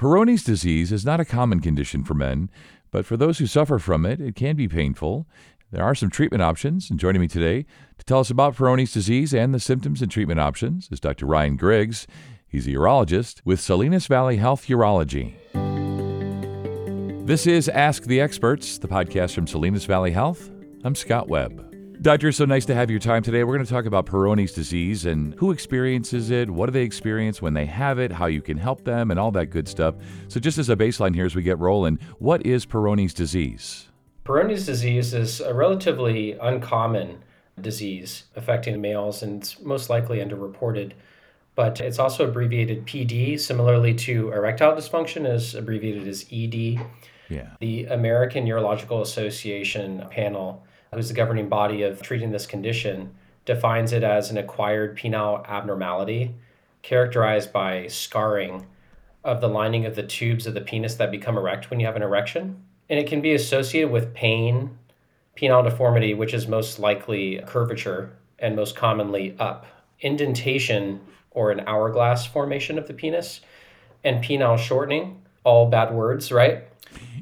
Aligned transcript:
Peyronie's 0.00 0.42
disease 0.42 0.92
is 0.92 1.04
not 1.04 1.20
a 1.20 1.26
common 1.26 1.60
condition 1.60 2.04
for 2.04 2.14
men, 2.14 2.48
but 2.90 3.04
for 3.04 3.18
those 3.18 3.38
who 3.38 3.46
suffer 3.46 3.78
from 3.78 4.06
it, 4.06 4.18
it 4.18 4.34
can 4.34 4.56
be 4.56 4.66
painful. 4.66 5.26
There 5.70 5.84
are 5.84 5.94
some 5.94 6.08
treatment 6.08 6.42
options, 6.42 6.88
and 6.88 6.98
joining 6.98 7.20
me 7.20 7.28
today 7.28 7.66
to 7.98 8.04
tell 8.06 8.20
us 8.20 8.30
about 8.30 8.56
Peyronie's 8.56 8.94
disease 8.94 9.34
and 9.34 9.52
the 9.52 9.60
symptoms 9.60 10.00
and 10.00 10.10
treatment 10.10 10.40
options 10.40 10.88
is 10.90 11.00
Dr. 11.00 11.26
Ryan 11.26 11.58
Griggs. 11.58 12.06
He's 12.48 12.66
a 12.66 12.70
urologist 12.70 13.42
with 13.44 13.60
Salinas 13.60 14.06
Valley 14.06 14.38
Health 14.38 14.68
Urology. 14.68 15.34
This 17.26 17.46
is 17.46 17.68
Ask 17.68 18.04
the 18.04 18.22
Experts, 18.22 18.78
the 18.78 18.88
podcast 18.88 19.34
from 19.34 19.46
Salinas 19.46 19.84
Valley 19.84 20.12
Health. 20.12 20.50
I'm 20.82 20.94
Scott 20.94 21.28
Webb. 21.28 21.69
Doctor, 22.02 22.32
so 22.32 22.46
nice 22.46 22.64
to 22.64 22.74
have 22.74 22.90
your 22.90 22.98
time 22.98 23.22
today. 23.22 23.44
We're 23.44 23.56
going 23.56 23.66
to 23.66 23.70
talk 23.70 23.84
about 23.84 24.06
Peyronie's 24.06 24.54
disease 24.54 25.04
and 25.04 25.34
who 25.34 25.50
experiences 25.50 26.30
it, 26.30 26.48
what 26.48 26.64
do 26.66 26.72
they 26.72 26.82
experience 26.82 27.42
when 27.42 27.52
they 27.52 27.66
have 27.66 27.98
it, 27.98 28.10
how 28.10 28.24
you 28.24 28.40
can 28.40 28.56
help 28.56 28.84
them, 28.84 29.10
and 29.10 29.20
all 29.20 29.30
that 29.32 29.46
good 29.46 29.68
stuff. 29.68 29.96
So, 30.28 30.40
just 30.40 30.56
as 30.56 30.70
a 30.70 30.76
baseline 30.76 31.14
here 31.14 31.26
as 31.26 31.34
we 31.36 31.42
get 31.42 31.58
rolling, 31.58 31.98
what 32.18 32.46
is 32.46 32.64
Peyronie's 32.64 33.12
disease? 33.12 33.88
Peyronie's 34.24 34.64
disease 34.64 35.12
is 35.12 35.42
a 35.42 35.52
relatively 35.52 36.38
uncommon 36.40 37.22
disease 37.60 38.24
affecting 38.34 38.80
males 38.80 39.22
and 39.22 39.42
it's 39.42 39.60
most 39.60 39.90
likely 39.90 40.20
underreported. 40.20 40.92
But 41.54 41.82
it's 41.82 41.98
also 41.98 42.26
abbreviated 42.26 42.86
PD, 42.86 43.38
similarly 43.38 43.92
to 43.96 44.32
erectile 44.32 44.74
dysfunction, 44.74 45.30
is 45.30 45.54
abbreviated 45.54 46.08
as 46.08 46.24
ED. 46.32 46.80
Yeah. 47.28 47.50
The 47.60 47.84
American 47.86 48.46
Urological 48.46 49.02
Association 49.02 50.06
panel 50.10 50.64
who's 50.92 51.08
the 51.08 51.14
governing 51.14 51.48
body 51.48 51.82
of 51.82 52.02
treating 52.02 52.32
this 52.32 52.46
condition, 52.46 53.14
defines 53.44 53.92
it 53.92 54.02
as 54.02 54.30
an 54.30 54.38
acquired 54.38 54.96
penile 54.96 55.46
abnormality 55.48 56.34
characterized 56.82 57.52
by 57.52 57.86
scarring 57.86 58.66
of 59.22 59.40
the 59.40 59.48
lining 59.48 59.84
of 59.84 59.96
the 59.96 60.02
tubes 60.02 60.46
of 60.46 60.54
the 60.54 60.60
penis 60.60 60.94
that 60.94 61.10
become 61.10 61.36
erect 61.36 61.70
when 61.70 61.78
you 61.78 61.86
have 61.86 61.96
an 61.96 62.02
erection. 62.02 62.62
And 62.88 62.98
it 62.98 63.06
can 63.06 63.20
be 63.20 63.34
associated 63.34 63.90
with 63.90 64.14
pain, 64.14 64.78
penile 65.36 65.62
deformity, 65.62 66.14
which 66.14 66.34
is 66.34 66.48
most 66.48 66.78
likely 66.78 67.42
curvature 67.46 68.16
and 68.38 68.56
most 68.56 68.74
commonly 68.74 69.36
up, 69.38 69.66
indentation 70.00 71.00
or 71.30 71.50
an 71.50 71.60
hourglass 71.66 72.26
formation 72.26 72.78
of 72.78 72.88
the 72.88 72.94
penis, 72.94 73.40
and 74.02 74.24
penile 74.24 74.58
shortening, 74.58 75.20
all 75.44 75.68
bad 75.68 75.92
words, 75.92 76.32
right? 76.32 76.64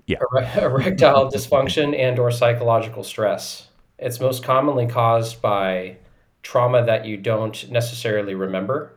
Yeah. 0.07 0.19
erectile 0.57 1.31
dysfunction 1.31 1.97
and 1.97 2.19
or 2.19 2.31
psychological 2.31 3.05
stress. 3.05 3.69
It's 3.99 4.21
most 4.21 4.43
commonly 4.43 4.87
caused 4.87 5.43
by 5.43 5.97
trauma 6.43 6.85
that 6.85 7.05
you 7.05 7.17
don't 7.17 7.71
necessarily 7.71 8.35
remember, 8.35 8.93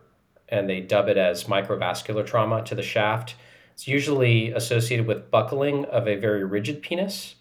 and 0.48 0.70
they 0.70 0.80
dub 0.80 1.10
it 1.10 1.18
as 1.18 1.46
microvascular 1.46 2.26
trauma 2.26 2.64
to 2.64 2.76
the 2.76 2.84
shaft. 2.84 3.36
It's 3.74 3.88
usually 3.88 4.52
associated 4.52 5.08
with 5.08 5.32
buckling 5.32 5.86
of 5.86 6.08
a 6.08 6.16
very 6.16 6.46
rigid 6.46 6.82
penis 6.82 7.36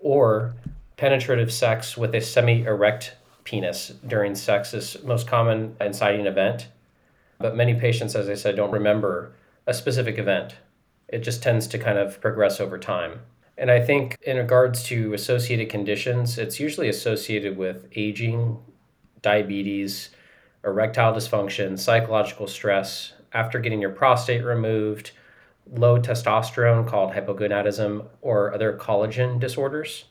or 0.00 0.54
penetrative 0.96 1.52
sex 1.52 1.96
with 1.96 2.14
a 2.14 2.20
semi 2.20 2.64
erect 2.64 3.16
penis 3.44 3.92
during 4.06 4.34
sex 4.34 4.74
is 4.74 5.02
most 5.02 5.26
common 5.26 5.74
inciting 5.80 6.26
event. 6.26 6.68
But 7.38 7.56
many 7.56 7.74
patients, 7.74 8.14
as 8.14 8.28
I 8.28 8.34
said, 8.34 8.56
don't 8.56 8.72
remember 8.72 9.32
a 9.66 9.72
specific 9.72 10.18
event. 10.18 10.54
It 11.08 11.20
just 11.20 11.42
tends 11.42 11.66
to 11.68 11.78
kind 11.78 11.98
of 11.98 12.20
progress 12.20 12.60
over 12.60 12.78
time. 12.78 13.20
And 13.56 13.70
I 13.70 13.80
think 13.80 14.16
in 14.22 14.36
regards 14.36 14.84
to 14.84 15.14
associated 15.14 15.68
conditions, 15.68 16.38
it's 16.38 16.60
usually 16.60 16.88
associated 16.88 17.56
with 17.56 17.88
aging, 17.96 18.58
diabetes, 19.20 20.10
erectile 20.64 21.12
dysfunction, 21.12 21.78
psychological 21.78 22.46
stress, 22.46 23.14
after 23.32 23.58
getting 23.58 23.80
your 23.80 23.90
prostate 23.90 24.44
removed, 24.44 25.10
low 25.72 25.98
testosterone 26.00 26.86
called 26.86 27.12
hypogonadism, 27.12 28.06
or 28.20 28.54
other 28.54 28.76
collagen 28.76 29.40
disorders. 29.40 30.04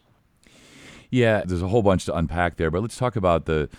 Yeah, 1.09 1.43
there's 1.45 1.61
a 1.61 1.69
whole 1.69 1.83
bunch 1.83 2.05
to 2.05 2.15
unpack 2.15 2.57
there, 2.57 2.69
but 2.69 2.81
let's 2.81 2.97
talk 2.97 3.15
about 3.15 3.45
the 3.45 3.69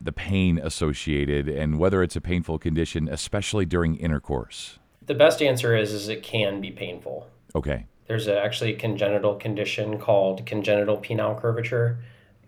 the 0.00 0.12
pain 0.12 0.58
associated 0.58 1.48
and 1.48 1.78
whether 1.78 2.02
it's 2.02 2.16
a 2.16 2.20
painful 2.20 2.58
condition, 2.58 3.08
especially 3.08 3.64
during 3.64 3.94
intercourse. 3.96 4.80
The 5.12 5.18
best 5.18 5.42
answer 5.42 5.76
is 5.76 5.92
is 5.92 6.08
it 6.08 6.22
can 6.22 6.62
be 6.62 6.70
painful. 6.70 7.28
Okay. 7.54 7.84
There's 8.06 8.28
a, 8.28 8.42
actually 8.42 8.72
a 8.72 8.78
congenital 8.78 9.34
condition 9.34 9.98
called 9.98 10.46
congenital 10.46 10.96
penile 10.96 11.38
curvature, 11.38 11.98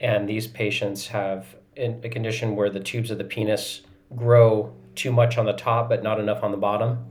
and 0.00 0.26
these 0.26 0.46
patients 0.46 1.08
have 1.08 1.56
a 1.76 2.08
condition 2.08 2.56
where 2.56 2.70
the 2.70 2.80
tubes 2.80 3.10
of 3.10 3.18
the 3.18 3.24
penis 3.24 3.82
grow 4.16 4.74
too 4.94 5.12
much 5.12 5.36
on 5.36 5.44
the 5.44 5.52
top 5.52 5.90
but 5.90 6.02
not 6.02 6.18
enough 6.18 6.42
on 6.42 6.52
the 6.52 6.56
bottom. 6.56 7.04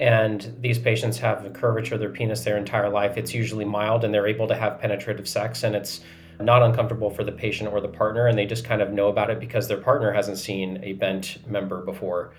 And 0.00 0.56
these 0.62 0.78
patients 0.78 1.18
have 1.18 1.44
a 1.44 1.50
curvature 1.50 1.96
of 1.96 2.00
their 2.00 2.08
penis 2.08 2.42
their 2.42 2.56
entire 2.56 2.88
life. 2.88 3.18
It's 3.18 3.34
usually 3.34 3.66
mild 3.66 4.02
and 4.02 4.14
they're 4.14 4.26
able 4.26 4.48
to 4.48 4.54
have 4.54 4.80
penetrative 4.80 5.28
sex, 5.28 5.62
and 5.62 5.76
it's 5.76 6.00
not 6.40 6.62
uncomfortable 6.62 7.10
for 7.10 7.22
the 7.22 7.32
patient 7.32 7.70
or 7.70 7.82
the 7.82 7.88
partner, 7.88 8.28
and 8.28 8.38
they 8.38 8.46
just 8.46 8.64
kind 8.64 8.80
of 8.80 8.94
know 8.94 9.08
about 9.08 9.28
it 9.28 9.40
because 9.40 9.68
their 9.68 9.76
partner 9.76 10.10
hasn't 10.10 10.38
seen 10.38 10.82
a 10.82 10.94
bent 10.94 11.46
member 11.46 11.82
before 11.82 12.32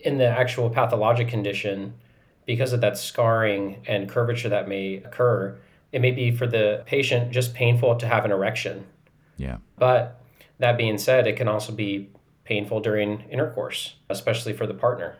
in 0.00 0.18
the 0.18 0.26
actual 0.26 0.70
pathologic 0.70 1.28
condition, 1.28 1.94
because 2.46 2.72
of 2.72 2.80
that 2.80 2.98
scarring 2.98 3.82
and 3.86 4.08
curvature 4.08 4.48
that 4.48 4.68
may 4.68 4.96
occur, 4.96 5.56
it 5.92 6.00
may 6.00 6.10
be 6.10 6.30
for 6.30 6.46
the 6.46 6.82
patient 6.86 7.30
just 7.30 7.54
painful 7.54 7.96
to 7.96 8.06
have 8.06 8.24
an 8.24 8.32
erection. 8.32 8.86
Yeah. 9.36 9.58
But 9.78 10.20
that 10.58 10.76
being 10.76 10.98
said, 10.98 11.26
it 11.26 11.36
can 11.36 11.48
also 11.48 11.72
be 11.72 12.10
painful 12.44 12.80
during 12.80 13.20
intercourse, 13.30 13.94
especially 14.08 14.52
for 14.52 14.66
the 14.66 14.74
partner. 14.74 15.16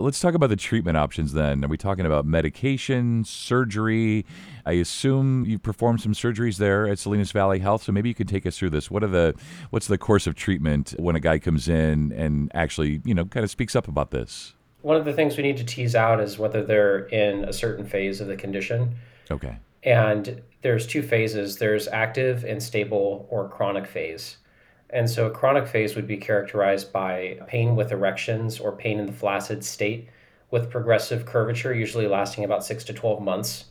Let's 0.00 0.18
talk 0.18 0.34
about 0.34 0.48
the 0.48 0.56
treatment 0.56 0.96
options 0.96 1.34
then. 1.34 1.64
Are 1.64 1.68
we 1.68 1.76
talking 1.76 2.04
about 2.04 2.26
medication, 2.26 3.24
surgery? 3.24 4.26
I 4.66 4.72
assume 4.72 5.44
you 5.44 5.58
performed 5.58 6.00
some 6.00 6.14
surgeries 6.14 6.56
there 6.56 6.88
at 6.88 6.98
Salinas 6.98 7.30
Valley 7.30 7.60
Health, 7.60 7.84
so 7.84 7.92
maybe 7.92 8.08
you 8.08 8.14
can 8.14 8.26
take 8.26 8.44
us 8.44 8.58
through 8.58 8.70
this. 8.70 8.90
What 8.90 9.04
are 9.04 9.08
the 9.08 9.34
what's 9.70 9.86
the 9.86 9.96
course 9.96 10.26
of 10.26 10.34
treatment 10.34 10.94
when 10.98 11.14
a 11.14 11.20
guy 11.20 11.38
comes 11.38 11.68
in 11.68 12.10
and 12.12 12.50
actually, 12.54 13.02
you 13.04 13.14
know, 13.14 13.24
kind 13.24 13.44
of 13.44 13.50
speaks 13.50 13.76
up 13.76 13.86
about 13.86 14.10
this? 14.10 14.54
One 14.82 14.96
of 14.96 15.04
the 15.04 15.12
things 15.12 15.36
we 15.36 15.44
need 15.44 15.56
to 15.58 15.64
tease 15.64 15.94
out 15.94 16.20
is 16.20 16.38
whether 16.38 16.64
they're 16.64 17.06
in 17.06 17.44
a 17.44 17.52
certain 17.52 17.86
phase 17.86 18.20
of 18.20 18.26
the 18.26 18.36
condition. 18.36 18.96
Okay. 19.30 19.56
And 19.84 20.42
there's 20.62 20.88
two 20.88 21.02
phases. 21.02 21.58
There's 21.58 21.86
active 21.86 22.44
and 22.44 22.60
stable 22.60 23.28
or 23.30 23.48
chronic 23.48 23.86
phase. 23.86 24.38
And 24.94 25.10
so 25.10 25.26
a 25.26 25.30
chronic 25.30 25.66
phase 25.66 25.96
would 25.96 26.06
be 26.06 26.16
characterized 26.16 26.92
by 26.92 27.40
pain 27.48 27.74
with 27.74 27.90
erections 27.90 28.60
or 28.60 28.70
pain 28.70 29.00
in 29.00 29.06
the 29.06 29.12
flaccid 29.12 29.64
state 29.64 30.08
with 30.52 30.70
progressive 30.70 31.26
curvature, 31.26 31.74
usually 31.74 32.06
lasting 32.06 32.44
about 32.44 32.64
six 32.64 32.84
to 32.84 32.92
12 32.92 33.20
months. 33.20 33.64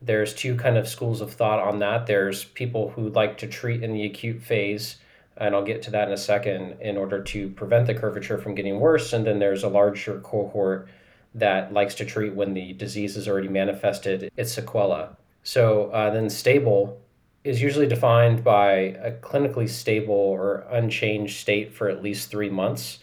There's 0.00 0.32
two 0.32 0.56
kind 0.56 0.78
of 0.78 0.88
schools 0.88 1.20
of 1.20 1.34
thought 1.34 1.58
on 1.58 1.80
that. 1.80 2.06
There's 2.06 2.44
people 2.44 2.88
who 2.88 3.10
like 3.10 3.36
to 3.38 3.46
treat 3.46 3.82
in 3.82 3.92
the 3.92 4.06
acute 4.06 4.40
phase, 4.40 4.96
and 5.36 5.54
I'll 5.54 5.64
get 5.64 5.82
to 5.82 5.90
that 5.90 6.08
in 6.08 6.14
a 6.14 6.16
second, 6.16 6.80
in 6.80 6.96
order 6.96 7.22
to 7.22 7.50
prevent 7.50 7.86
the 7.86 7.94
curvature 7.94 8.38
from 8.38 8.54
getting 8.54 8.80
worse. 8.80 9.12
And 9.12 9.26
then 9.26 9.40
there's 9.40 9.64
a 9.64 9.68
larger 9.68 10.18
cohort 10.20 10.88
that 11.34 11.74
likes 11.74 11.94
to 11.96 12.06
treat 12.06 12.34
when 12.34 12.54
the 12.54 12.72
disease 12.72 13.18
is 13.18 13.28
already 13.28 13.48
manifested 13.48 14.32
its 14.34 14.56
sequela. 14.56 15.14
So 15.42 15.90
uh, 15.90 16.08
then 16.08 16.30
stable 16.30 17.02
is 17.44 17.62
usually 17.62 17.86
defined 17.86 18.42
by 18.42 18.70
a 19.02 19.12
clinically 19.12 19.68
stable 19.68 20.14
or 20.14 20.66
unchanged 20.70 21.38
state 21.38 21.72
for 21.72 21.88
at 21.88 22.02
least 22.02 22.30
three 22.30 22.50
months, 22.50 22.98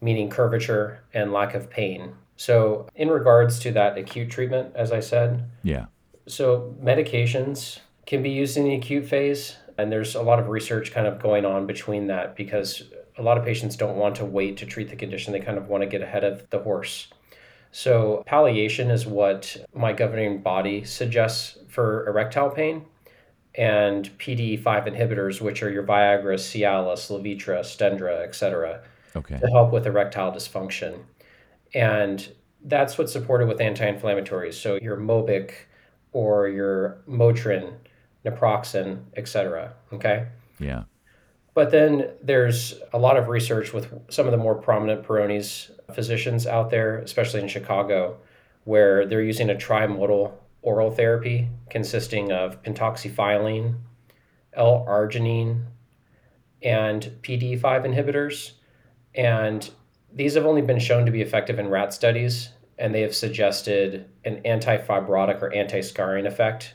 meaning 0.00 0.30
curvature 0.30 1.02
and 1.12 1.32
lack 1.32 1.54
of 1.54 1.70
pain. 1.70 2.14
So, 2.36 2.88
in 2.94 3.08
regards 3.08 3.60
to 3.60 3.72
that 3.72 3.98
acute 3.98 4.30
treatment, 4.30 4.74
as 4.74 4.90
I 4.90 5.00
said, 5.00 5.48
yeah. 5.62 5.86
So, 6.26 6.74
medications 6.82 7.78
can 8.06 8.22
be 8.22 8.30
used 8.30 8.56
in 8.56 8.64
the 8.64 8.74
acute 8.74 9.06
phase, 9.06 9.56
and 9.78 9.92
there's 9.92 10.14
a 10.14 10.22
lot 10.22 10.38
of 10.38 10.48
research 10.48 10.92
kind 10.92 11.06
of 11.06 11.22
going 11.22 11.44
on 11.44 11.66
between 11.66 12.06
that 12.08 12.34
because 12.34 12.84
a 13.18 13.22
lot 13.22 13.38
of 13.38 13.44
patients 13.44 13.76
don't 13.76 13.96
want 13.96 14.16
to 14.16 14.24
wait 14.24 14.56
to 14.56 14.66
treat 14.66 14.88
the 14.88 14.96
condition. 14.96 15.32
They 15.32 15.40
kind 15.40 15.58
of 15.58 15.68
want 15.68 15.82
to 15.82 15.86
get 15.86 16.02
ahead 16.02 16.24
of 16.24 16.48
the 16.50 16.58
horse. 16.58 17.08
So, 17.70 18.22
palliation 18.26 18.90
is 18.90 19.06
what 19.06 19.56
my 19.74 19.92
governing 19.92 20.42
body 20.42 20.84
suggests 20.84 21.58
for 21.68 22.08
erectile 22.08 22.50
pain 22.50 22.86
and 23.54 24.10
PDE5 24.18 24.62
inhibitors, 24.62 25.40
which 25.40 25.62
are 25.62 25.70
your 25.70 25.82
Viagra, 25.82 26.34
Cialis, 26.34 27.10
Levitra, 27.10 27.60
Stendra, 27.60 28.22
etc., 28.22 28.82
okay. 29.14 29.38
to 29.38 29.46
help 29.48 29.72
with 29.72 29.86
erectile 29.86 30.32
dysfunction. 30.32 31.00
And 31.74 32.32
that's 32.64 32.96
what's 32.96 33.12
supported 33.12 33.48
with 33.48 33.60
anti-inflammatories. 33.60 34.54
So 34.54 34.78
your 34.80 34.96
Mobic 34.96 35.52
or 36.12 36.48
your 36.48 37.02
Motrin, 37.08 37.74
naproxen, 38.24 39.04
etc. 39.16 39.74
Okay. 39.92 40.26
Yeah. 40.58 40.84
But 41.54 41.70
then 41.70 42.10
there's 42.22 42.74
a 42.92 42.98
lot 42.98 43.16
of 43.16 43.28
research 43.28 43.72
with 43.72 43.92
some 44.08 44.26
of 44.26 44.32
the 44.32 44.38
more 44.38 44.54
prominent 44.54 45.04
Peyronie's 45.04 45.70
physicians 45.94 46.46
out 46.46 46.70
there, 46.70 46.98
especially 46.98 47.40
in 47.40 47.48
Chicago, 47.48 48.16
where 48.64 49.06
they're 49.06 49.22
using 49.22 49.50
a 49.50 49.54
trimodal 49.54 50.32
oral 50.62 50.90
therapy 50.90 51.48
consisting 51.70 52.32
of 52.32 52.62
pentoxifylline, 52.62 53.74
L-arginine, 54.54 55.66
and 56.62 57.12
PD5 57.22 57.60
inhibitors. 57.60 58.52
And 59.14 59.68
These 60.14 60.34
have 60.34 60.44
only 60.46 60.62
been 60.62 60.78
shown 60.78 61.06
to 61.06 61.12
be 61.12 61.22
effective 61.22 61.58
in 61.58 61.68
rat 61.68 61.94
studies, 61.94 62.50
and 62.78 62.94
they 62.94 63.00
have 63.00 63.14
suggested 63.14 64.10
an 64.24 64.42
anti-fibrotic 64.44 65.40
or 65.40 65.52
anti-scarring 65.52 66.26
effect 66.26 66.74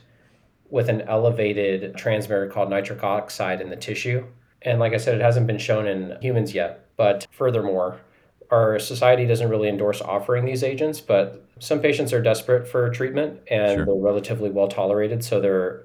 with 0.70 0.88
an 0.88 1.02
elevated 1.02 1.96
transmitter 1.96 2.48
called 2.48 2.68
nitric 2.68 3.02
oxide 3.02 3.60
in 3.60 3.70
the 3.70 3.76
tissue. 3.76 4.26
And 4.62 4.80
like 4.80 4.92
I 4.92 4.96
said, 4.96 5.14
it 5.14 5.20
hasn't 5.20 5.46
been 5.46 5.58
shown 5.58 5.86
in 5.86 6.16
humans 6.20 6.52
yet. 6.52 6.88
But 6.96 7.28
furthermore, 7.30 8.00
our 8.50 8.78
society 8.78 9.26
doesn't 9.26 9.48
really 9.48 9.68
endorse 9.68 10.00
offering 10.00 10.44
these 10.44 10.62
agents, 10.64 11.00
but 11.00 11.44
some 11.58 11.80
patients 11.80 12.12
are 12.12 12.22
desperate 12.22 12.66
for 12.66 12.88
treatment 12.90 13.40
and 13.50 13.76
Sure. 13.76 13.84
they're 13.84 13.94
relatively 13.94 14.50
well 14.50 14.68
tolerated. 14.68 15.22
So 15.22 15.40
there, 15.40 15.84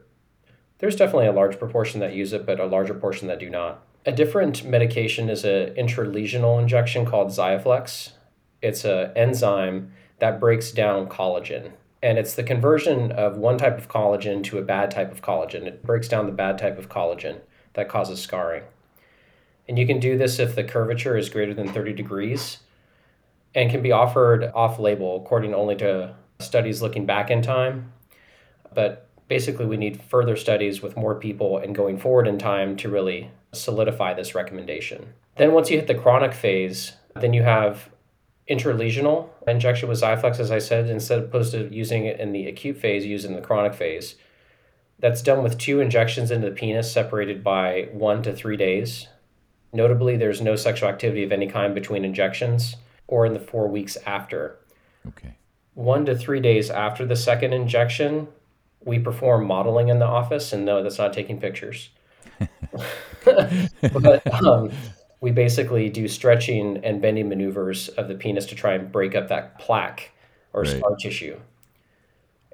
there's 0.79 0.95
definitely 0.95 1.27
a 1.27 1.31
large 1.33 1.59
proportion 1.59 1.99
that 1.99 2.13
use 2.13 2.31
it, 2.33 2.45
but 2.45 2.59
a 2.59 2.65
larger 2.65 2.93
portion 2.93 3.27
that 3.27 3.39
do 3.39 3.49
not. 3.49 3.83
A 4.05 4.11
different 4.11 4.65
medication 4.65 5.29
is 5.29 5.43
an 5.45 5.73
intralesional 5.75 6.61
injection 6.61 7.05
called 7.05 7.29
Xiaflex. 7.29 8.11
It's 8.61 8.85
an 8.85 9.11
enzyme 9.15 9.91
that 10.19 10.39
breaks 10.39 10.71
down 10.71 11.07
collagen. 11.07 11.71
And 12.01 12.17
it's 12.17 12.35
the 12.35 12.43
conversion 12.43 13.11
of 13.13 13.37
one 13.37 13.57
type 13.57 13.77
of 13.77 13.87
collagen 13.87 14.43
to 14.45 14.57
a 14.57 14.61
bad 14.61 14.91
type 14.91 15.11
of 15.11 15.21
collagen. 15.21 15.65
It 15.65 15.83
breaks 15.83 16.07
down 16.09 16.25
the 16.25 16.33
bad 16.33 16.57
type 16.57 16.77
of 16.77 16.89
collagen 16.89 17.37
that 17.73 17.87
causes 17.87 18.19
scarring. 18.21 18.63
And 19.67 19.79
you 19.79 19.87
can 19.87 19.99
do 19.99 20.17
this 20.17 20.39
if 20.39 20.55
the 20.55 20.63
curvature 20.63 21.17
is 21.17 21.29
greater 21.29 21.53
than 21.53 21.71
30 21.71 21.93
degrees 21.93 22.59
and 23.55 23.69
can 23.71 23.81
be 23.81 23.91
offered 23.91 24.51
off 24.53 24.79
label 24.79 25.21
according 25.21 25.53
only 25.53 25.75
to 25.77 26.15
studies 26.39 26.81
looking 26.81 27.05
back 27.05 27.29
in 27.29 27.41
time. 27.41 27.93
But 28.73 29.07
basically, 29.27 29.65
we 29.65 29.77
need 29.77 30.01
further 30.01 30.35
studies 30.35 30.81
with 30.81 30.97
more 30.97 31.15
people 31.15 31.57
and 31.57 31.75
going 31.75 31.97
forward 31.97 32.27
in 32.27 32.37
time 32.37 32.75
to 32.77 32.89
really 32.89 33.31
solidify 33.51 34.13
this 34.13 34.35
recommendation. 34.35 35.13
Then, 35.37 35.53
once 35.53 35.69
you 35.69 35.77
hit 35.77 35.87
the 35.87 35.95
chronic 35.95 36.33
phase, 36.33 36.93
then 37.15 37.33
you 37.33 37.43
have 37.43 37.89
intralesional 38.49 39.29
injection 39.47 39.87
with 39.87 40.01
Xiaflex, 40.01 40.39
as 40.39 40.51
I 40.51 40.59
said, 40.59 40.89
instead 40.89 41.19
of 41.19 41.25
opposed 41.25 41.53
to 41.53 41.73
using 41.73 42.05
it 42.05 42.19
in 42.19 42.33
the 42.33 42.47
acute 42.47 42.77
phase, 42.77 43.05
using 43.05 43.35
the 43.35 43.41
chronic 43.41 43.73
phase. 43.73 44.15
That's 44.99 45.21
done 45.21 45.43
with 45.43 45.57
two 45.57 45.79
injections 45.79 46.31
into 46.31 46.49
the 46.49 46.55
penis 46.55 46.91
separated 46.91 47.43
by 47.43 47.89
one 47.91 48.23
to 48.23 48.33
three 48.33 48.57
days. 48.57 49.07
Notably, 49.73 50.15
there's 50.15 50.39
no 50.39 50.55
sexual 50.55 50.87
activity 50.87 51.23
of 51.23 51.31
any 51.31 51.47
kind 51.47 51.73
between 51.73 52.05
injections 52.05 52.75
or 53.07 53.25
in 53.25 53.33
the 53.33 53.39
four 53.39 53.67
weeks 53.67 53.97
after. 54.05 54.59
Okay. 55.07 55.35
One 55.73 56.05
to 56.05 56.15
three 56.15 56.39
days 56.39 56.69
after 56.69 57.05
the 57.05 57.15
second 57.15 57.53
injection, 57.53 58.27
we 58.85 58.99
perform 58.99 59.45
modeling 59.47 59.89
in 59.89 59.97
the 59.99 60.05
office, 60.05 60.53
and 60.53 60.63
no, 60.63 60.83
that's 60.83 60.99
not 60.99 61.11
taking 61.13 61.39
pictures. 61.39 61.89
but 63.25 64.43
um, 64.43 64.71
we 65.21 65.31
basically 65.31 65.89
do 65.89 66.07
stretching 66.07 66.77
and 66.83 67.01
bending 67.01 67.29
maneuvers 67.29 67.89
of 67.89 68.07
the 68.07 68.15
penis 68.15 68.45
to 68.47 68.55
try 68.55 68.73
and 68.73 68.91
break 68.91 69.15
up 69.15 69.29
that 69.29 69.57
plaque 69.59 70.11
or 70.53 70.61
Right. 70.61 70.77
scar 70.77 70.95
tissue. 71.01 71.39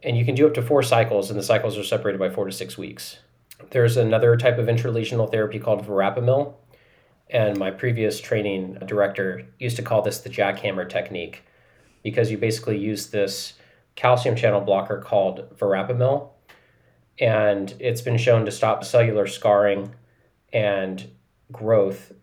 And 0.04 0.18
you 0.18 0.24
can 0.24 0.36
do 0.36 0.48
up 0.48 0.54
to 0.54 0.62
four 0.62 0.82
cycles, 0.84 1.30
and 1.30 1.38
the 1.38 1.44
cycles 1.44 1.78
are 1.78 1.84
separated 1.84 2.20
by 2.20 2.30
four 2.30 2.46
to 2.46 2.52
six 2.54 2.78
weeks. 2.78 3.18
There's 3.72 3.98
another 3.98 4.38
type 4.38 4.58
of 4.58 4.68
intralesional 4.68 5.30
therapy 5.30 5.60
called 5.60 5.86
verapamil, 5.86 6.54
and 7.30 7.58
my 7.58 7.72
previous 7.72 8.20
training 8.20 8.78
director 8.86 9.46
used 9.60 9.76
to 9.76 9.84
call 9.84 10.02
this 10.02 10.20
the 10.20 10.30
jackhammer 10.30 10.88
technique 10.88 11.44
because 12.04 12.32
you 12.32 12.38
basically 12.38 12.78
use 12.78 13.08
this 13.08 13.54
calcium 13.96 14.36
channel 14.36 14.62
blocker 14.62 15.00
called 15.00 15.56
verapamil, 15.58 16.30
and 17.20 17.76
it's 17.80 18.02
been 18.02 18.18
shown 18.18 18.46
to 18.46 18.52
stop 18.52 18.84
cellular 18.84 19.28
scarring 19.28 19.94
and 20.54 21.10
growth 21.52 22.14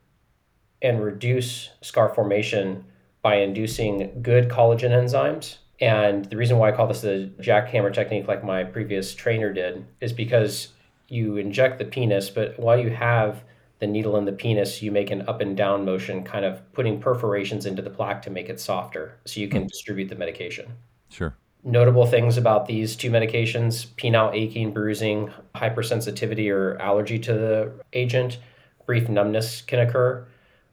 and 0.82 1.02
reduce 1.02 1.70
scar 1.82 2.08
formation 2.14 2.84
by 3.22 3.36
inducing 3.36 4.22
good 4.22 4.48
collagen 4.48 4.90
enzymes. 4.90 5.58
And 5.80 6.24
the 6.26 6.36
reason 6.36 6.58
why 6.58 6.70
I 6.70 6.72
call 6.72 6.86
this 6.86 7.02
the 7.02 7.30
jackhammer 7.40 7.92
technique, 7.92 8.28
like 8.28 8.42
my 8.42 8.64
previous 8.64 9.14
trainer 9.14 9.52
did, 9.52 9.84
is 10.00 10.12
because 10.12 10.68
you 11.08 11.36
inject 11.36 11.78
the 11.78 11.84
penis, 11.84 12.30
but 12.30 12.58
while 12.58 12.78
you 12.78 12.90
have 12.90 13.42
the 13.78 13.86
needle 13.86 14.16
in 14.16 14.24
the 14.24 14.32
penis, 14.32 14.80
you 14.82 14.90
make 14.90 15.10
an 15.10 15.28
up 15.28 15.40
and 15.40 15.56
down 15.56 15.84
motion, 15.84 16.24
kind 16.24 16.44
of 16.44 16.60
putting 16.72 17.00
perforations 17.00 17.66
into 17.66 17.82
the 17.82 17.90
plaque 17.90 18.22
to 18.22 18.30
make 18.30 18.48
it 18.48 18.58
softer 18.58 19.18
so 19.26 19.40
you 19.40 19.48
can 19.48 19.64
mm. 19.64 19.68
distribute 19.68 20.08
the 20.08 20.14
medication. 20.14 20.72
Sure. 21.10 21.36
Notable 21.62 22.06
things 22.06 22.36
about 22.36 22.66
these 22.66 22.96
two 22.96 23.10
medications 23.10 23.86
penile 23.96 24.32
aching, 24.34 24.72
bruising, 24.72 25.30
hypersensitivity 25.54 26.50
or 26.50 26.78
allergy 26.80 27.18
to 27.18 27.32
the 27.34 27.72
agent, 27.92 28.38
brief 28.86 29.08
numbness 29.08 29.62
can 29.62 29.80
occur, 29.80 30.26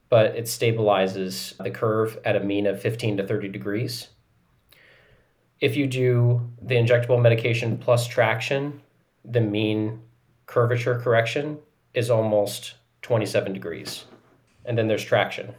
but 0.09 0.35
it 0.35 0.45
stabilizes 0.45 1.57
the 1.57 1.71
curve 1.71 2.19
at 2.23 2.35
a 2.35 2.39
mean 2.39 2.67
of 2.67 2.79
15 2.79 3.17
to 3.17 3.27
30 3.27 3.49
degrees. 3.49 4.09
If 5.59 5.75
you 5.75 5.87
do 5.87 6.51
the 6.61 6.75
injectable 6.75 7.21
medication 7.21 7.77
plus 7.77 8.07
traction, 8.07 8.81
the 9.25 9.41
mean 9.41 10.01
curvature 10.45 10.99
correction 10.99 11.57
is 11.93 12.09
almost 12.09 12.75
27 13.03 13.53
degrees. 13.53 14.05
And 14.65 14.77
then 14.77 14.87
there's 14.87 15.03
traction. 15.03 15.53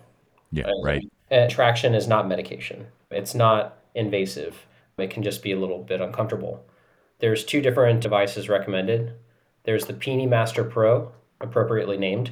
Yeah. 0.51 0.71
Right. 0.83 1.03
And 1.31 1.51
traction 1.51 1.95
is 1.95 2.09
not 2.09 2.29
medication. 2.29 2.87
It's 3.11 3.35
not 3.35 3.79
invasive. 3.95 4.67
It 4.99 5.11
can 5.11 5.23
just 5.23 5.43
be 5.43 5.53
a 5.53 5.59
little 5.59 5.83
bit 5.83 6.01
uncomfortable. 6.01 6.65
There's 7.21 7.45
two 7.45 7.61
different 7.61 8.01
devices 8.01 8.49
recommended. 8.49 9.15
There's 9.65 9.87
the 9.87 9.95
PeniMaster 9.95 10.69
Pro, 10.69 11.13
appropriately 11.41 11.97
named. 11.97 12.31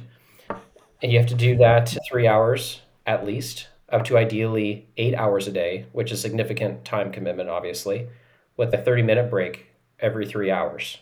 And 1.01 1.11
you 1.11 1.19
have 1.19 1.27
to 1.29 1.35
do 1.35 1.57
that 1.57 1.95
three 2.09 2.27
hours 2.27 2.81
at 3.05 3.25
least, 3.25 3.67
up 3.89 4.05
to 4.05 4.17
ideally 4.17 4.87
eight 4.97 5.13
hours 5.15 5.47
a 5.47 5.51
day, 5.51 5.85
which 5.91 6.11
is 6.11 6.21
significant 6.21 6.85
time 6.85 7.11
commitment, 7.11 7.49
obviously, 7.49 8.07
with 8.55 8.73
a 8.73 8.77
30 8.77 9.03
minute 9.03 9.29
break 9.29 9.67
every 9.99 10.25
three 10.25 10.49
hours. 10.49 10.99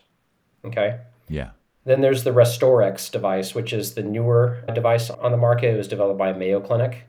Okay. 0.66 1.00
Yeah. 1.28 1.52
Then 1.84 2.02
there's 2.02 2.24
the 2.24 2.32
Restorex 2.32 3.12
device, 3.12 3.56
which 3.56 3.74
is 3.74 3.96
the 3.96 4.04
newer 4.04 4.64
device 4.74 5.10
on 5.10 5.32
the 5.32 5.38
market. 5.38 5.74
It 5.74 5.78
was 5.78 5.88
developed 5.88 6.20
by 6.20 6.32
Mayo 6.34 6.60
Clinic. 6.60 7.04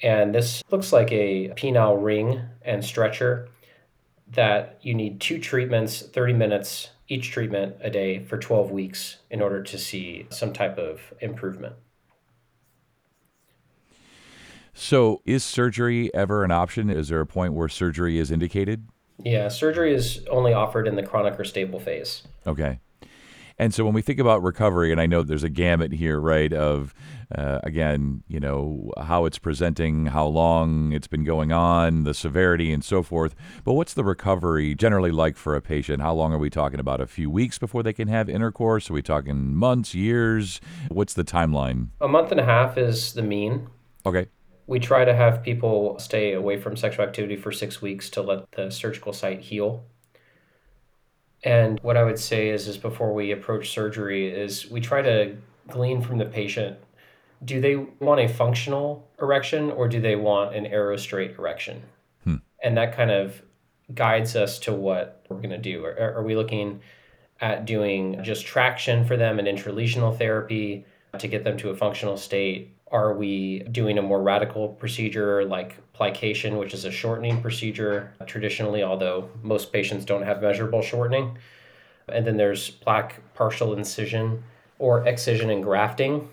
And 0.00 0.34
this 0.34 0.62
looks 0.70 0.92
like 0.92 1.10
a 1.10 1.48
penile 1.56 2.02
ring 2.02 2.40
and 2.62 2.84
stretcher 2.84 3.48
that 4.32 4.78
you 4.82 4.94
need 4.94 5.20
two 5.20 5.38
treatments, 5.38 6.02
30 6.02 6.34
minutes 6.34 6.90
each 7.08 7.30
treatment 7.30 7.76
a 7.80 7.90
day 7.90 8.22
for 8.22 8.38
12 8.38 8.70
weeks 8.70 9.16
in 9.30 9.40
order 9.40 9.62
to 9.62 9.78
see 9.78 10.26
some 10.30 10.52
type 10.52 10.78
of 10.78 11.00
improvement. 11.20 11.74
So, 14.74 15.22
is 15.24 15.42
surgery 15.42 16.14
ever 16.14 16.44
an 16.44 16.52
option? 16.52 16.88
Is 16.88 17.08
there 17.08 17.20
a 17.20 17.26
point 17.26 17.54
where 17.54 17.68
surgery 17.68 18.18
is 18.18 18.30
indicated? 18.30 18.86
Yeah, 19.24 19.48
surgery 19.48 19.92
is 19.92 20.24
only 20.30 20.52
offered 20.52 20.86
in 20.86 20.94
the 20.94 21.02
chronic 21.02 21.40
or 21.40 21.44
stable 21.44 21.80
phase. 21.80 22.22
Okay. 22.46 22.78
And 23.58 23.74
so 23.74 23.84
when 23.84 23.92
we 23.92 24.02
think 24.02 24.20
about 24.20 24.42
recovery, 24.42 24.92
and 24.92 25.00
I 25.00 25.06
know 25.06 25.22
there's 25.22 25.42
a 25.42 25.48
gamut 25.48 25.92
here, 25.92 26.20
right, 26.20 26.52
of 26.52 26.94
uh, 27.34 27.58
again, 27.64 28.22
you 28.28 28.38
know, 28.38 28.92
how 28.98 29.24
it's 29.24 29.38
presenting, 29.38 30.06
how 30.06 30.26
long 30.26 30.92
it's 30.92 31.08
been 31.08 31.24
going 31.24 31.50
on, 31.50 32.04
the 32.04 32.14
severity, 32.14 32.72
and 32.72 32.84
so 32.84 33.02
forth. 33.02 33.34
But 33.64 33.72
what's 33.72 33.94
the 33.94 34.04
recovery 34.04 34.74
generally 34.76 35.10
like 35.10 35.36
for 35.36 35.56
a 35.56 35.60
patient? 35.60 36.00
How 36.00 36.14
long 36.14 36.32
are 36.32 36.38
we 36.38 36.50
talking 36.50 36.78
about? 36.78 37.00
A 37.00 37.06
few 37.06 37.30
weeks 37.30 37.58
before 37.58 37.82
they 37.82 37.92
can 37.92 38.06
have 38.08 38.28
intercourse? 38.28 38.88
Are 38.90 38.94
we 38.94 39.02
talking 39.02 39.54
months, 39.54 39.94
years? 39.94 40.60
What's 40.88 41.14
the 41.14 41.24
timeline? 41.24 41.88
A 42.00 42.08
month 42.08 42.30
and 42.30 42.40
a 42.40 42.44
half 42.44 42.78
is 42.78 43.12
the 43.12 43.22
mean. 43.22 43.68
Okay. 44.06 44.26
We 44.68 44.78
try 44.78 45.04
to 45.04 45.14
have 45.14 45.42
people 45.42 45.98
stay 45.98 46.32
away 46.32 46.60
from 46.60 46.76
sexual 46.76 47.04
activity 47.04 47.36
for 47.36 47.50
six 47.50 47.82
weeks 47.82 48.08
to 48.10 48.22
let 48.22 48.52
the 48.52 48.70
surgical 48.70 49.12
site 49.12 49.40
heal. 49.40 49.84
And 51.44 51.78
what 51.80 51.96
I 51.96 52.02
would 52.02 52.18
say 52.18 52.48
is, 52.48 52.66
is 52.66 52.76
before 52.76 53.14
we 53.14 53.30
approach 53.30 53.70
surgery, 53.70 54.28
is 54.28 54.70
we 54.70 54.80
try 54.80 55.02
to 55.02 55.36
glean 55.68 56.00
from 56.00 56.18
the 56.18 56.24
patient 56.24 56.78
do 57.44 57.60
they 57.60 57.76
want 57.76 58.20
a 58.20 58.28
functional 58.28 59.08
erection 59.20 59.70
or 59.70 59.88
do 59.88 60.00
they 60.00 60.16
want 60.16 60.54
an 60.54 60.66
arrow 60.66 60.96
straight 60.96 61.36
erection? 61.38 61.82
Hmm. 62.24 62.36
And 62.62 62.76
that 62.76 62.96
kind 62.96 63.10
of 63.10 63.40
guides 63.94 64.36
us 64.36 64.58
to 64.60 64.72
what 64.72 65.24
we're 65.28 65.36
going 65.36 65.50
to 65.50 65.58
do. 65.58 65.84
Are, 65.84 66.14
are 66.16 66.22
we 66.22 66.36
looking 66.36 66.80
at 67.40 67.64
doing 67.64 68.22
just 68.22 68.44
traction 68.44 69.04
for 69.04 69.16
them 69.16 69.38
and 69.38 69.46
intralesional 69.46 70.16
therapy 70.16 70.84
to 71.18 71.28
get 71.28 71.44
them 71.44 71.56
to 71.58 71.70
a 71.70 71.76
functional 71.76 72.16
state? 72.16 72.74
Are 72.90 73.14
we 73.14 73.60
doing 73.60 73.98
a 73.98 74.02
more 74.02 74.22
radical 74.22 74.68
procedure 74.68 75.44
like 75.44 75.76
plication, 75.98 76.58
which 76.58 76.74
is 76.74 76.84
a 76.84 76.92
shortening 76.92 77.42
procedure 77.42 78.12
uh, 78.20 78.24
traditionally, 78.24 78.84
although 78.84 79.28
most 79.42 79.72
patients 79.72 80.04
don't 80.04 80.22
have 80.22 80.40
measurable 80.40 80.80
shortening? 80.80 81.36
And 82.08 82.24
then 82.24 82.36
there's 82.36 82.70
plaque 82.70 83.20
partial 83.34 83.74
incision 83.74 84.44
or 84.78 85.04
excision 85.08 85.50
and 85.50 85.60
grafting, 85.60 86.28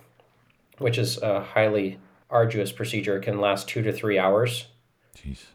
which 0.78 1.00
is 1.00 1.18
a 1.18 1.42
highly 1.42 1.98
arduous 2.30 2.72
procedure. 2.72 3.18
It 3.18 3.24
can 3.24 3.42
last 3.42 3.68
two 3.68 3.82
to 3.82 3.92
three 3.92 4.20
hours, 4.20 4.68
Jeez. 5.18 5.46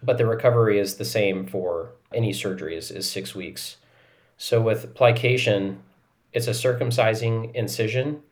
but 0.00 0.16
the 0.16 0.26
recovery 0.26 0.78
is 0.78 0.94
the 0.94 1.04
same 1.04 1.44
for 1.44 1.90
any 2.14 2.32
surgery 2.32 2.76
is, 2.76 2.92
is 2.92 3.10
six 3.10 3.34
weeks. 3.34 3.78
So 4.36 4.62
with 4.62 4.94
plication, 4.94 5.82
it's 6.32 6.46
a 6.46 6.50
circumcising 6.52 7.52
incision 7.52 8.22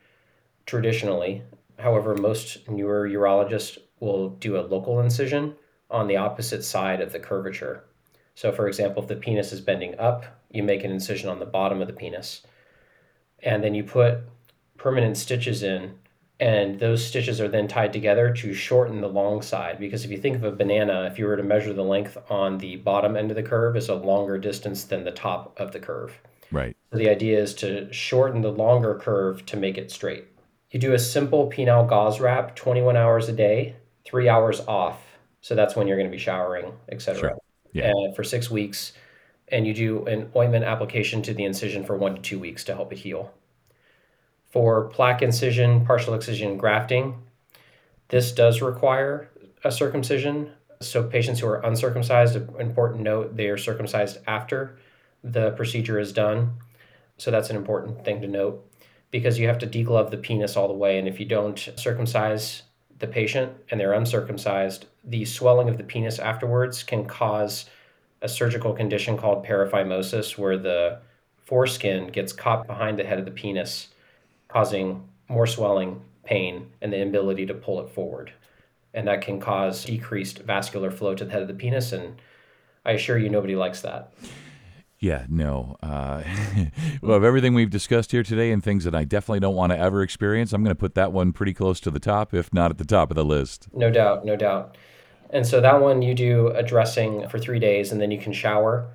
traditionally. 0.65 1.43
However, 1.81 2.15
most 2.15 2.69
newer 2.69 3.09
urologists 3.09 3.79
will 4.01 4.31
do 4.31 4.57
a 4.59 4.63
local 4.63 5.01
incision 5.01 5.55
on 5.91 6.07
the 6.09 6.17
opposite 6.17 6.65
side 6.65 7.01
of 7.01 7.13
the 7.13 7.21
curvature. 7.21 7.85
So, 8.35 8.51
for 8.51 8.67
example, 8.67 9.03
if 9.03 9.09
the 9.09 9.17
penis 9.17 9.53
is 9.53 9.61
bending 9.61 9.99
up, 9.99 10.25
you 10.51 10.63
make 10.63 10.85
an 10.85 10.91
incision 10.91 11.29
on 11.29 11.39
the 11.39 11.47
bottom 11.47 11.81
of 11.81 11.87
the 11.87 11.93
penis. 11.93 12.43
And 13.43 13.63
then 13.63 13.75
you 13.75 13.85
put 13.85 14.19
permanent 14.77 15.17
stitches 15.17 15.63
in, 15.63 15.95
and 16.41 16.81
those 16.81 17.07
stitches 17.07 17.41
are 17.41 17.49
then 17.49 17.69
tied 17.69 17.93
together 17.93 18.33
to 18.33 18.55
shorten 18.55 19.01
the 19.01 19.09
long 19.09 19.41
side. 19.41 19.79
Because 19.79 20.05
if 20.05 20.11
you 20.11 20.19
think 20.19 20.37
of 20.37 20.45
a 20.45 20.51
banana, 20.51 21.09
if 21.11 21.19
you 21.19 21.27
were 21.27 21.37
to 21.37 21.43
measure 21.45 21.73
the 21.73 21.85
length 21.85 22.19
on 22.29 22.59
the 22.59 22.77
bottom 22.77 23.17
end 23.17 23.31
of 23.31 23.37
the 23.37 23.43
curve, 23.43 23.77
is 23.77 23.89
a 23.89 23.95
longer 23.95 24.37
distance 24.37 24.85
than 24.85 25.05
the 25.05 25.13
top 25.13 25.59
of 25.61 25.73
the 25.73 25.81
curve. 25.81 26.19
Right. 26.51 26.77
So 26.91 26.99
the 26.99 27.09
idea 27.09 27.41
is 27.41 27.55
to 27.57 27.93
shorten 27.93 28.43
the 28.43 28.53
longer 28.53 28.97
curve 28.97 29.47
to 29.47 29.57
make 29.57 29.79
it 29.79 29.91
straight. 29.91 30.25
You 30.71 30.81
do 30.81 30.93
a 30.93 30.99
simple 30.99 31.51
penile 31.51 31.89
gauze 31.89 32.19
wrap 32.19 32.57
21 32.57 32.97
hours 32.97 33.29
a 33.29 33.33
day, 33.33 33.77
three 34.05 34.29
hours 34.29 34.61
off. 34.61 35.01
So 35.41 35.55
that's 35.55 35.77
when 35.77 35.87
you're 35.87 35.97
going 35.97 36.11
to 36.11 36.17
be 36.17 36.23
showering, 36.23 36.73
etc. 36.89 37.21
Sure. 37.21 37.39
Yeah. 37.73 37.91
And 37.91 38.15
for 38.17 38.25
six 38.25 38.51
weeks, 38.51 38.93
and 39.49 39.67
you 39.67 39.75
do 39.75 40.07
an 40.07 40.31
ointment 40.35 40.65
application 40.65 41.23
to 41.23 41.35
the 41.35 41.45
incision 41.45 41.85
for 41.85 41.97
one 41.97 42.15
to 42.15 42.23
two 42.23 42.39
weeks 42.39 42.65
to 42.65 42.75
help 42.75 42.93
it 42.93 42.99
heal. 42.99 43.33
For 44.51 44.85
plaque 44.85 45.23
incision, 45.23 45.85
partial 45.85 46.15
excision 46.15 46.57
grafting, 46.57 47.23
this 48.09 48.33
does 48.33 48.63
require 48.63 49.29
a 49.65 49.73
circumcision. 49.73 50.51
So 50.81 51.03
patients 51.03 51.41
who 51.41 51.49
are 51.49 51.61
uncircumcised, 51.61 52.37
important 52.59 53.03
note, 53.03 53.37
they 53.37 53.49
are 53.49 53.59
circumcised 53.59 54.19
after 54.27 54.79
the 55.23 55.51
procedure 55.53 55.99
is 55.99 56.13
done. 56.13 56.53
So 57.17 57.31
that's 57.31 57.51
an 57.51 57.57
important 57.57 58.05
thing 58.05 58.21
to 58.21 58.29
note 58.29 58.71
because 59.11 59.39
you 59.39 59.47
have 59.49 59.59
to 59.59 59.67
deglove 59.67 60.11
the 60.11 60.17
penis 60.17 60.57
all 60.57 60.69
the 60.69 60.75
way. 60.75 60.99
And 60.99 61.09
if 61.09 61.19
you 61.19 61.27
don't 61.27 61.59
circumcise 61.77 62.63
the 63.05 63.13
patient 63.13 63.53
and 63.71 63.79
they're 63.79 63.93
uncircumcised, 63.93 64.87
the 65.05 65.25
swelling 65.25 65.69
of 65.69 65.77
the 65.77 65.85
penis 65.85 66.19
afterwards 66.19 66.83
can 66.83 67.05
cause 67.05 67.67
a 68.23 68.29
surgical 68.29 68.73
condition 68.73 69.17
called 69.17 69.45
paraphimosis, 69.45 70.39
where 70.39 70.57
the 70.57 70.99
foreskin 71.45 72.09
gets 72.09 72.33
caught 72.33 72.67
behind 72.67 72.99
the 72.99 73.05
head 73.05 73.19
of 73.19 73.27
the 73.27 73.31
penis, 73.31 73.89
causing 74.49 75.07
more 75.29 75.47
swelling, 75.47 76.01
pain, 76.25 76.71
and 76.81 76.93
the 76.93 76.99
inability 76.99 77.45
to 77.45 77.55
pull 77.55 77.81
it 77.81 77.91
forward. 77.91 78.33
And 78.95 79.07
that 79.09 79.21
can 79.21 79.41
cause 79.41 79.85
decreased 79.85 80.39
vascular 80.39 80.91
flow 80.91 81.15
to 81.15 81.25
the 81.25 81.31
head 81.31 81.43
of 81.43 81.49
the 81.49 81.55
penis. 81.55 81.93
And 81.93 82.21
I 82.87 82.93
assure 82.93 83.19
you, 83.19 83.29
nobody 83.29 83.57
likes 83.57 83.83
that. 83.83 84.13
Yeah, 85.05 85.27
no. 85.29 85.77
Uh, 85.83 86.23
well, 87.03 87.13
of 87.19 87.25
everything 87.25 87.53
we've 87.53 87.69
discussed 87.69 88.11
here 88.11 88.23
today 88.23 88.51
and 88.53 88.65
things 88.65 88.85
that 88.85 88.95
I 88.95 89.05
definitely 89.05 89.41
don't 89.41 89.55
want 89.55 89.71
to 89.73 89.79
ever 89.79 90.03
experience, 90.03 90.55
I'm 90.55 90.65
going 90.65 90.75
to 90.75 90.81
put 90.81 90.95
that 90.95 91.13
one 91.13 91.35
pretty 91.35 91.53
close 91.53 91.79
to 91.81 91.91
the 91.91 92.01
top, 92.01 92.33
if 92.33 92.55
not 92.55 92.71
at 92.71 92.79
the 92.79 92.87
top 92.87 93.11
of 93.11 93.15
the 93.15 93.25
list. 93.25 93.69
No 93.75 93.91
doubt, 93.91 94.25
no 94.25 94.35
doubt. 94.35 94.79
And 95.29 95.47
so 95.47 95.61
that 95.61 95.83
one 95.83 96.01
you 96.01 96.15
do 96.15 96.49
a 96.49 96.63
dressing 96.63 97.29
for 97.29 97.39
three 97.39 97.59
days 97.59 97.93
and 97.93 98.01
then 98.01 98.11
you 98.11 98.19
can 98.19 98.33
shower. 98.33 98.89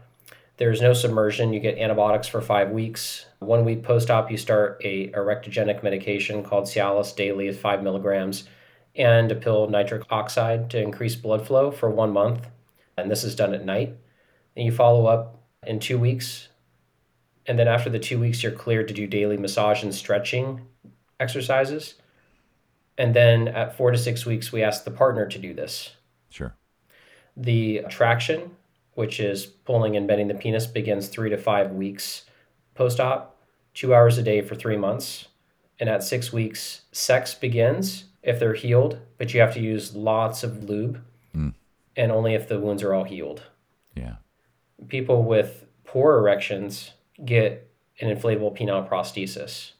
There's 0.57 0.81
no 0.81 0.93
submersion. 0.93 1.53
You 1.53 1.59
get 1.59 1.77
antibiotics 1.77 2.27
for 2.27 2.41
five 2.41 2.71
weeks. 2.71 3.27
One 3.37 3.63
week 3.63 3.83
post 3.83 4.09
op, 4.09 4.31
you 4.31 4.37
start 4.37 4.81
a 4.83 5.09
erectogenic 5.11 5.83
medication 5.83 6.41
called 6.41 6.63
Cialis 6.63 7.15
daily 7.15 7.49
at 7.49 7.55
five 7.55 7.83
milligrams 7.83 8.45
and 8.95 9.31
a 9.31 9.35
pill 9.35 9.69
nitric 9.69 10.05
oxide 10.09 10.71
to 10.71 10.81
increase 10.81 11.15
blood 11.15 11.45
flow 11.45 11.69
for 11.69 11.87
one 11.87 12.11
month. 12.11 12.47
And 12.97 13.11
this 13.11 13.23
is 13.23 13.35
done 13.35 13.53
at 13.53 13.63
night. 13.63 13.95
And 14.55 14.65
you 14.65 14.71
follow 14.71 15.05
up 15.05 15.38
in 15.65 15.79
two 15.79 15.97
weeks. 15.97 16.49
And 17.45 17.57
then 17.57 17.67
after 17.67 17.89
the 17.89 17.99
two 17.99 18.19
weeks, 18.19 18.43
you're 18.43 18.51
cleared 18.51 18.87
to 18.89 18.93
do 18.93 19.07
daily 19.07 19.37
massage 19.37 19.83
and 19.83 19.93
stretching 19.93 20.61
exercises. 21.19 21.95
And 22.97 23.13
then 23.15 23.47
at 23.47 23.75
four 23.77 23.91
to 23.91 23.97
six 23.97 24.25
weeks, 24.25 24.51
we 24.51 24.63
ask 24.63 24.83
the 24.83 24.91
partner 24.91 25.25
to 25.27 25.39
do 25.39 25.53
this. 25.53 25.91
Sure. 26.29 26.55
The 27.35 27.85
traction, 27.89 28.51
which 28.93 29.19
is 29.19 29.45
pulling 29.45 29.95
and 29.95 30.07
bending 30.07 30.27
the 30.27 30.33
penis, 30.33 30.67
begins 30.67 31.07
three 31.07 31.29
to 31.29 31.37
five 31.37 31.71
weeks 31.71 32.25
post 32.75 32.99
op, 32.99 33.37
two 33.73 33.93
hours 33.93 34.17
a 34.17 34.23
day 34.23 34.41
for 34.41 34.55
three 34.55 34.77
months. 34.77 35.27
And 35.79 35.89
at 35.89 36.03
six 36.03 36.33
weeks, 36.33 36.81
sex 36.91 37.33
begins 37.33 38.05
if 38.21 38.37
they're 38.37 38.53
healed, 38.53 38.99
but 39.17 39.33
you 39.33 39.39
have 39.39 39.53
to 39.53 39.61
use 39.61 39.95
lots 39.95 40.43
of 40.43 40.65
lube 40.65 41.01
mm. 41.33 41.53
and 41.95 42.11
only 42.11 42.33
if 42.33 42.49
the 42.49 42.59
wounds 42.59 42.83
are 42.83 42.93
all 42.93 43.05
healed. 43.05 43.43
Yeah 43.95 44.15
people 44.87 45.23
with 45.23 45.65
poor 45.85 46.17
erections 46.17 46.91
get 47.23 47.69
an 47.99 48.15
inflatable 48.15 48.57
penile 48.57 48.87
prosthesis, 48.87 49.71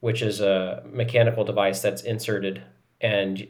which 0.00 0.22
is 0.22 0.40
a 0.40 0.82
mechanical 0.90 1.44
device 1.44 1.80
that's 1.82 2.02
inserted. 2.02 2.62
And 3.00 3.46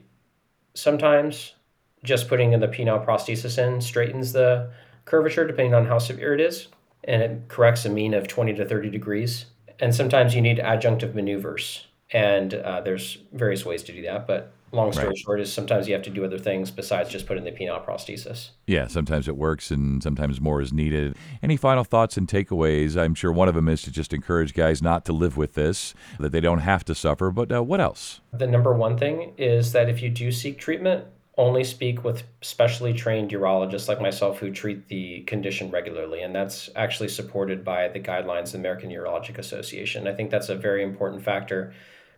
sometimes 0.75 1.55
just 2.03 2.29
putting 2.29 2.53
in 2.53 2.61
the 2.61 2.69
penile 2.69 3.05
prosthesis 3.05 3.59
in 3.59 3.81
straightens 3.81 4.33
the 4.33 4.71
curvature 5.05 5.47
depending 5.47 5.75
on 5.75 5.87
how 5.87 5.99
severe 5.99 6.35
it 6.35 6.41
is. 6.41 6.69
And 7.05 7.23
it 7.23 7.49
corrects 7.49 7.85
a 7.85 7.91
mean 7.91 8.15
of 8.15 8.27
20 8.27 8.55
to 8.55 8.65
30 8.65 8.91
degrees. 8.91 9.47
And 9.79 9.95
sometimes 9.95 10.35
you 10.35 10.41
need 10.41 10.59
adjunctive 10.59 11.15
maneuvers. 11.15 11.87
And 12.11 12.55
uh, 12.55 12.81
there's 12.81 13.19
various 13.33 13.65
ways 13.65 13.83
to 13.85 13.93
do 13.93 14.03
that. 14.03 14.27
But 14.27 14.53
long 14.73 14.93
story 14.93 15.09
right. 15.09 15.19
short 15.19 15.41
is 15.41 15.53
sometimes 15.53 15.87
you 15.87 15.95
have 15.95 16.03
to 16.03 16.11
do 16.11 16.25
other 16.25 16.39
things 16.39 16.71
besides 16.71 17.11
just 17.11 17.27
putting 17.27 17.47
in 17.47 17.55
the 17.55 17.59
penile 17.59 17.85
prosthesis. 17.85 18.51
Yeah, 18.67 18.87
sometimes 18.87 19.29
it 19.29 19.37
works 19.37 19.71
and 19.71 20.03
sometimes 20.03 20.41
more 20.41 20.61
is 20.61 20.73
needed. 20.73 21.17
Any 21.43 21.57
final 21.57 21.85
thoughts 21.85 22.17
and 22.17 22.27
takeaways? 22.27 22.97
I'm 22.97 23.15
sure 23.15 23.33
one 23.33 23.49
of 23.49 23.55
them 23.55 23.69
is 23.69 23.83
to 23.83 23.91
just 23.91 24.13
encourage 24.13 24.55
guys 24.55 24.83
not 24.83 25.05
to 25.07 25.13
live 25.13 25.37
with 25.37 25.55
this, 25.55 25.95
that 26.19 26.33
they 26.33 26.41
don't 26.41 26.61
have 26.61 26.85
to 26.87 26.95
suffer. 26.95 27.31
But 27.31 27.53
uh, 27.53 27.63
what 27.63 27.81
else? 27.81 28.21
The 28.33 28.47
number 28.47 28.73
one 28.73 28.99
thing 28.99 29.33
is 29.39 29.73
that 29.73 29.89
if 29.89 30.03
you 30.03 30.11
do 30.11 30.33
seek 30.33 30.59
treatment, 30.59 31.05
only 31.39 31.65
speak 31.65 32.03
with 32.03 32.23
specially 32.41 32.95
trained 32.95 33.31
urologists 33.31 33.89
like 33.89 34.01
myself 34.01 34.39
who 34.39 34.51
treat 34.51 34.89
the 34.89 35.21
condition 35.23 35.71
regularly. 35.71 36.23
And 36.23 36.35
that's 36.35 36.71
actually 36.75 37.09
supported 37.09 37.63
by 37.63 37.89
the 37.89 38.01
guidelines 38.01 38.47
of 38.47 38.53
the 38.53 38.59
American 38.59 38.91
Urologic 38.91 39.37
Association. 39.37 40.09
I 40.09 40.15
think 40.15 40.31
that's 40.31 40.49
a 40.49 40.55
very 40.55 40.83
important 40.83 41.23
factor 41.23 41.75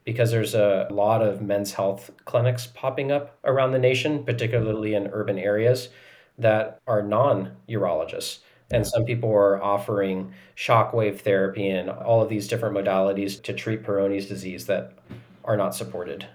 because 0.09 0.31
there's 0.31 0.55
a 0.55 0.89
lot 0.91 1.21
of 1.21 1.43
men's 1.43 1.75
health 1.75 2.11
clinics 2.25 2.67
popping 2.67 3.13
up 3.13 3.37
around 3.45 3.73
the 3.73 3.79
nation, 3.79 4.25
particularly 4.25 4.95
in 4.95 5.07
urban 5.09 5.39
areas 5.39 5.91
that 6.39 6.81
are 6.87 7.03
non 7.03 7.55
urologists. 7.69 8.39
And 8.71 8.87
some 8.87 9.05
people 9.05 9.31
are 9.31 9.63
offering 9.63 10.33
shockwave 10.57 11.21
therapy 11.21 11.69
and 11.69 11.91
all 11.91 12.23
of 12.23 12.31
these 12.31 12.49
different 12.49 12.75
modalities 12.75 13.43
to 13.43 13.53
treat 13.53 13.83
Peyronie's 13.83 14.25
disease 14.25 14.65
that 14.65 14.95
are 15.45 15.59
not 15.59 15.75
supported. 15.75 16.27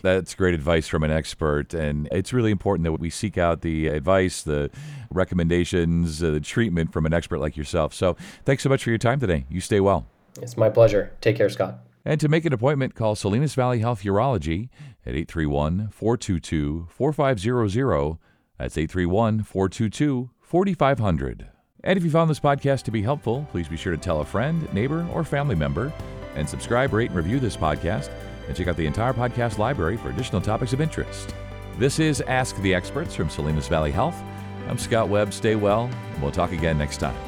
That's 0.00 0.34
great 0.34 0.54
advice 0.54 0.88
from 0.88 1.02
an 1.02 1.10
expert. 1.10 1.74
And 1.74 2.08
it's 2.10 2.32
really 2.32 2.50
important 2.50 2.84
that 2.84 2.92
we 2.92 3.10
seek 3.10 3.36
out 3.36 3.60
the 3.60 3.88
advice, 3.88 4.40
the 4.40 4.70
recommendations, 5.10 6.22
uh, 6.22 6.30
the 6.30 6.40
treatment 6.40 6.94
from 6.94 7.04
an 7.04 7.12
expert 7.12 7.40
like 7.40 7.58
yourself. 7.58 7.92
So 7.92 8.16
thanks 8.46 8.62
so 8.62 8.70
much 8.70 8.84
for 8.84 8.88
your 8.88 8.98
time 8.98 9.20
today. 9.20 9.44
You 9.50 9.60
stay 9.60 9.80
well. 9.80 10.06
It's 10.40 10.56
my 10.56 10.70
pleasure. 10.70 11.12
Take 11.20 11.36
care, 11.36 11.50
Scott. 11.50 11.80
And 12.08 12.18
to 12.22 12.28
make 12.30 12.46
an 12.46 12.54
appointment, 12.54 12.94
call 12.94 13.16
Salinas 13.16 13.54
Valley 13.54 13.80
Health 13.80 14.02
Urology 14.02 14.70
at 15.04 15.14
831 15.14 15.90
422 15.90 16.86
4500. 16.88 18.18
That's 18.56 18.78
831 18.78 19.42
422 19.42 20.30
4500. 20.40 21.48
And 21.84 21.98
if 21.98 22.04
you 22.04 22.10
found 22.10 22.30
this 22.30 22.40
podcast 22.40 22.84
to 22.84 22.90
be 22.90 23.02
helpful, 23.02 23.46
please 23.50 23.68
be 23.68 23.76
sure 23.76 23.94
to 23.94 23.98
tell 23.98 24.22
a 24.22 24.24
friend, 24.24 24.72
neighbor, 24.72 25.06
or 25.12 25.22
family 25.22 25.54
member, 25.54 25.92
and 26.34 26.48
subscribe, 26.48 26.94
rate, 26.94 27.10
and 27.10 27.16
review 27.16 27.38
this 27.40 27.58
podcast, 27.58 28.08
and 28.46 28.56
check 28.56 28.68
out 28.68 28.78
the 28.78 28.86
entire 28.86 29.12
podcast 29.12 29.58
library 29.58 29.98
for 29.98 30.08
additional 30.08 30.40
topics 30.40 30.72
of 30.72 30.80
interest. 30.80 31.34
This 31.76 31.98
is 31.98 32.22
Ask 32.22 32.56
the 32.62 32.74
Experts 32.74 33.14
from 33.14 33.28
Salinas 33.28 33.68
Valley 33.68 33.92
Health. 33.92 34.16
I'm 34.66 34.78
Scott 34.78 35.10
Webb. 35.10 35.34
Stay 35.34 35.56
well, 35.56 35.90
and 36.14 36.22
we'll 36.22 36.32
talk 36.32 36.52
again 36.52 36.78
next 36.78 37.00
time. 37.00 37.27